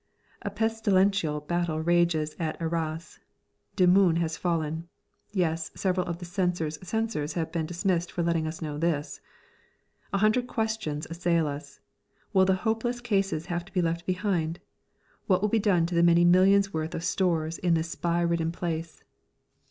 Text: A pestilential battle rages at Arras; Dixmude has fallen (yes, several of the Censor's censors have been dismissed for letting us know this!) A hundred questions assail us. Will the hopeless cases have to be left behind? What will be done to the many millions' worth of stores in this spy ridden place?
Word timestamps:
A 0.41 0.49
pestilential 0.49 1.41
battle 1.41 1.79
rages 1.79 2.35
at 2.39 2.59
Arras; 2.59 3.19
Dixmude 3.77 4.17
has 4.17 4.35
fallen 4.35 4.87
(yes, 5.31 5.69
several 5.75 6.07
of 6.07 6.17
the 6.17 6.25
Censor's 6.25 6.79
censors 6.81 7.33
have 7.33 7.51
been 7.51 7.67
dismissed 7.67 8.11
for 8.11 8.23
letting 8.23 8.47
us 8.47 8.63
know 8.63 8.79
this!) 8.79 9.21
A 10.11 10.17
hundred 10.17 10.47
questions 10.47 11.05
assail 11.11 11.45
us. 11.45 11.81
Will 12.33 12.45
the 12.45 12.55
hopeless 12.65 12.99
cases 12.99 13.45
have 13.45 13.63
to 13.63 13.73
be 13.73 13.81
left 13.83 14.07
behind? 14.07 14.59
What 15.27 15.43
will 15.43 15.49
be 15.49 15.59
done 15.59 15.85
to 15.85 15.93
the 15.93 16.01
many 16.01 16.25
millions' 16.25 16.73
worth 16.73 16.95
of 16.95 17.03
stores 17.03 17.59
in 17.59 17.75
this 17.75 17.91
spy 17.91 18.21
ridden 18.21 18.51
place? 18.51 19.03